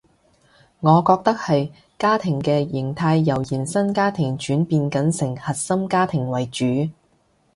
[0.79, 1.69] 我覺得係
[1.99, 6.65] 家庭嘅型態由延伸家庭轉變緊成核心家庭為主